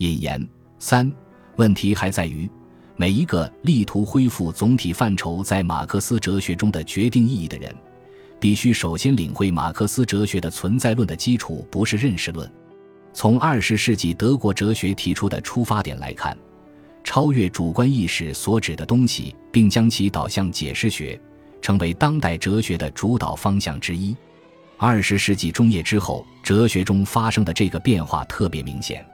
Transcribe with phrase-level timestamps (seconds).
[0.00, 0.48] 引言
[0.78, 1.10] 三，
[1.56, 2.50] 问题还在于，
[2.96, 7.74] 每一个力图恢复总体范畴在马克思哲学中的决定意义的人，
[8.40, 12.50] 必须首先领会马克思哲学的存在论的基础不是认识论。
[13.12, 16.34] 从二十世纪德国哲学提出的出发点来看，
[17.04, 21.20] 超越主观意识所指的东西，并将其导向解释学，
[21.60, 24.16] 成为当代哲学的主导方向之一。
[24.78, 29.04] 二十世纪中叶之后，哲学中发生的这个变化特别明显。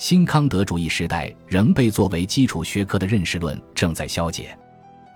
[0.00, 4.58] 新康德主义时代仍被作为基础学科的认识论正在消解。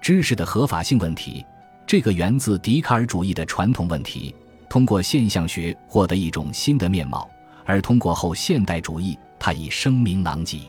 [0.03, 1.43] 知识的合法性问题，
[1.87, 4.35] 这个源自笛卡尔主义的传统问题，
[4.69, 7.27] 通过现象学获得一种新的面貌。
[7.65, 10.61] 而通过后现代主义，它已声名狼藉。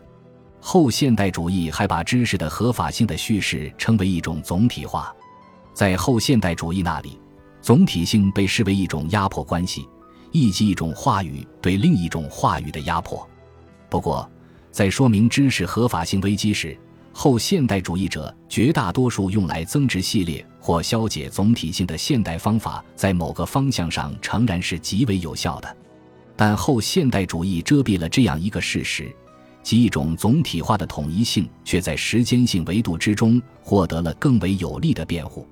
[0.62, 5.14] 后现代主义还把知识的合法性的叙事称为一种总体化。
[5.74, 7.20] 在后现代主义那里，
[7.62, 9.86] 总体性被视为一种压迫关系，
[10.32, 13.30] 亦即一种话语对另一种话语的压迫。
[13.96, 14.30] 不过，
[14.72, 16.78] 在说明知识合法性危机时，
[17.14, 25.78] 后现代主义者绝大多数用来增值系列或消解总体性的现代方法，在某个方向上诚然是极为有效的。
[26.36, 29.10] 但后现代主义遮蔽了这样一个事实，
[29.64, 35.48] 即一种总体化的统一性却在时间性维度之中获得了更为有力的辩护。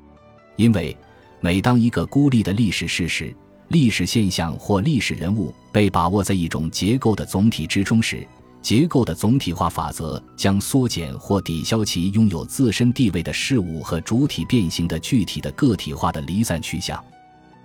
[0.57, 0.93] 因为
[1.39, 3.33] 每当一个孤立的历史事实、
[3.73, 8.25] 历史现象或历史人物被把握在一种结构的总体之中时，
[8.61, 17.03] 结构的总体化法则将缩减或抵消其拥有自身地位的事物和主体变形的具体的个体化的离散趋向。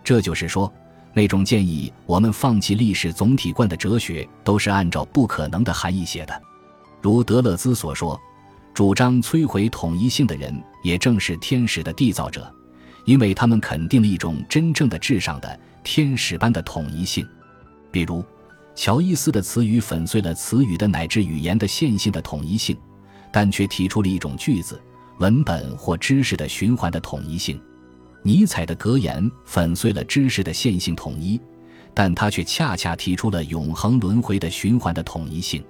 [0.03, 0.73] 这就是说。
[1.15, 6.43] 那种建议我们放弃历史总体观的哲学，都是按照不可能的含义写的。
[7.03, 8.19] 如德勒兹所说，
[8.73, 12.49] 主张摧毁统一性的人，也正是天使的缔造者，
[13.05, 15.59] 因为他们肯定了一种真正的至上的
[15.91, 17.27] 天使般的统一性。
[17.91, 18.23] 比如，
[18.75, 22.77] 乔伊斯的词语粉碎了词语的乃至语言的线性的统一性，
[23.33, 24.79] 但却提出了一种句子、
[25.17, 27.59] 文本或知识的循环的统一性。
[28.23, 31.41] 尼采的格言粉碎了知识的线性统一，
[31.95, 35.65] 但他却恰恰提出了永恒轮回的循环的统一性。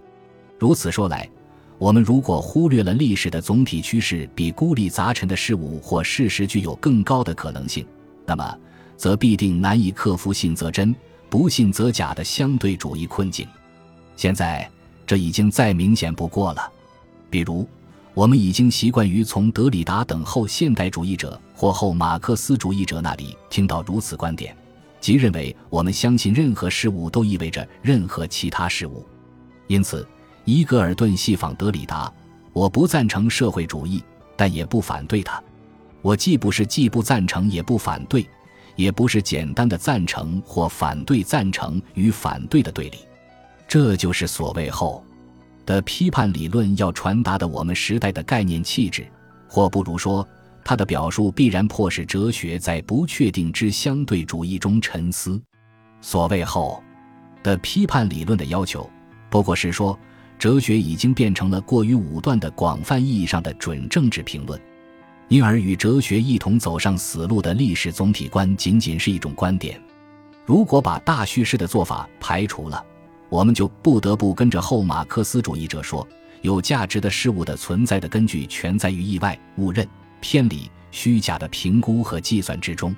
[0.59, 1.31] 如此说来，
[1.79, 7.87] 我们如果忽略了历史的总体趋势比孤立杂陈的事物或事实具有更高的可能性，
[8.27, 8.59] 那么
[8.99, 10.95] 则必定难以克服信则真，
[11.31, 13.47] 不信则假的相对主义困境。
[14.17, 14.71] 现在
[15.07, 16.71] 这已经再明显不过了，
[17.31, 17.67] 比如。
[18.15, 24.57] 我们已经习惯于从德里达等后现代主义者或后马克思主义者那里听到如此观点，
[25.01, 29.07] 即认为我们相信任何事物都意味着任何其他事物。
[29.69, 30.05] 因此，
[30.45, 32.13] 伊格尔顿戏仿德里达
[32.53, 34.03] ：“我不赞成社会主义，
[34.37, 35.41] 但也不反对它。
[36.03, 38.29] 我既不是既不赞成也不反对，
[38.79, 42.99] 也不是简单的赞成或反对赞成与反对的对立。
[43.67, 45.05] 这就是所谓后。”
[45.67, 49.07] 的批判理论要传达的我们时代的概念气质，
[49.47, 50.27] 或不如说，
[50.65, 55.39] 它的表述必然迫使哲学在不确定之相对主义中沉思。
[56.01, 56.83] 所谓后
[57.43, 58.89] 的批判理论的要求，
[59.29, 59.99] 不过是说，
[60.39, 64.59] 哲学已经变成了过于武断的广泛意义上的准政治评论，
[65.29, 69.81] 因而与哲学一同走上死路的历史总体观仅仅是一种观点。
[70.45, 72.85] 如果把大叙事的做法排除了。
[73.31, 76.09] 我们就不得不跟着后马克思主义者说，
[76.41, 79.87] 有价值的事物的存在的根据全在于意外、误认、
[80.21, 82.97] 偏离、虚假的评估和计算之中。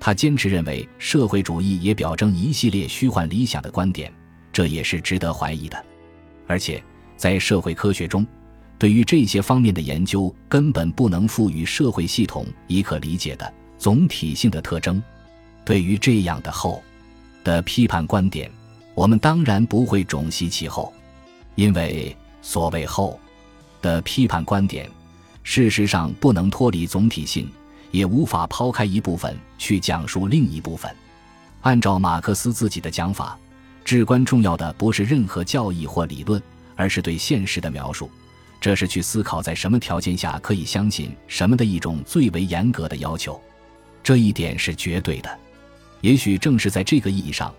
[0.00, 4.12] 他坚持认为，社会主义也表征一系列虚幻理想的观点，
[4.52, 5.80] 这也是值得怀疑的。
[6.48, 6.82] 而且，
[7.16, 8.26] 在社会科学中，
[8.80, 15.00] 对于这些方面的研究根本不能赋予社会系统一可理解的总体性的特征。
[15.66, 16.82] 对于这样的后
[17.44, 18.50] 的批判观点。
[18.94, 20.92] 我们当然不会偬息其后，
[21.54, 23.18] 因为所谓后
[23.80, 24.90] 的批判观点，
[25.42, 27.48] 事实上不能脱离总体性，
[27.92, 30.94] 也无法抛开一部分去讲述另一部分。
[31.60, 33.38] 按照马克思自己的讲法，
[33.84, 36.42] 至关重要的不是任何教义或理论，
[36.76, 38.10] 而是对现实的描述。
[38.60, 43.40] 这是去思考在什么条件下可以相信什么的一种最为严格的要求。
[44.02, 45.38] 这一点是绝对的。
[46.02, 47.52] 也许正是在这个意义上。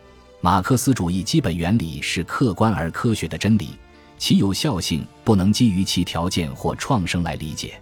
[0.43, 3.77] 马克思主义基本原理是客观而科学的真理，
[4.17, 7.79] 其有效性不能基于其条件或创生来理解。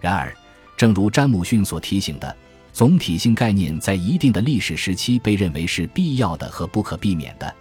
[0.00, 0.34] 然而，
[0.78, 2.34] 正如詹姆逊所提醒的，
[2.72, 7.54] 总体性概念在一定的历史时期被认为是必要的和不可避免的，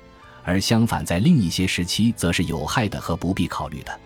[0.46, 4.00] 而相反，在另一些时期则是有害的和不必考虑的。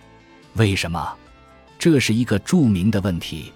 [0.56, 1.14] 为什么？
[1.80, 3.52] 这是一个著名的问题。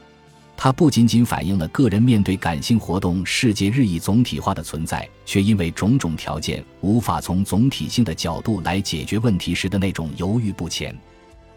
[0.60, 10.98] 它不仅仅反映了个人面对感性活动世界日益总体化的存在，却因为种种条件无法从总体性的角度来解决问题时的那种犹豫不前。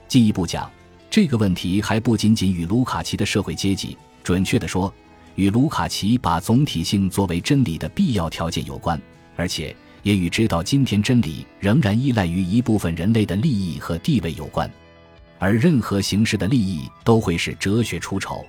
[0.07, 0.71] 进一步讲，
[1.09, 4.93] 这个问题还不仅仅与卢卡奇的社会阶级，准确地说，
[5.37, 9.01] 与卢卡奇把总体性作为真理的必要条件有关，
[9.37, 14.71] 而且也与知道今天真理仍然依赖于一部分人类的利益和地位有关。
[15.41, 18.47] 而任何形式的利益都会使哲学出丑。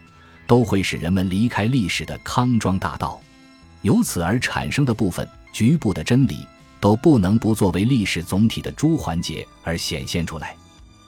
[0.47, 3.21] 都会使人们离开历史的康庄大道，
[3.83, 6.45] 由此而产生的部分局部的真理，
[6.81, 10.53] 都不能不作为历史总体的诸环节而显现出来。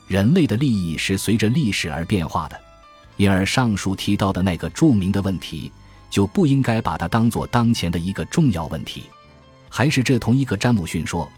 [0.08, 2.58] 人类的利益是随着历史而变化的，
[3.18, 5.70] 因而上述提到的那个著名的问题，
[6.10, 9.04] 就不应该把它当做当前的一个重要问题。
[9.68, 11.30] 还是这同一个詹姆逊说：“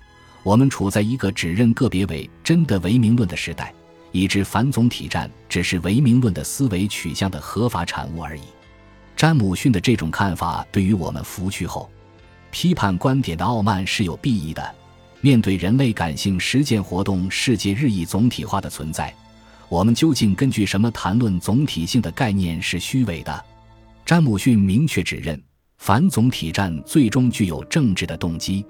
[0.43, 3.73] 我们处在一个只认个别为真的唯名论的时代。”
[4.15, 8.43] 以致反总体战只是唯名论的思维取向的合法产物而已。
[9.13, 11.91] 詹姆逊的这种看法对于我们拂去后
[12.49, 14.73] 批判观点的傲慢是有裨益的。
[15.19, 19.13] 面对人类感性实践活动世界日益总体化的存在，
[19.67, 23.45] 我们究竟根据什么谈论总体性的概念是虚伪的？
[24.05, 25.37] 詹姆逊明确指认
[25.77, 28.65] 反总体战最终具有政治的动机，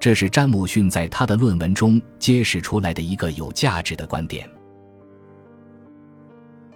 [0.00, 4.50] 这是詹姆逊在他的论文中揭示出来的一个有价值的观点。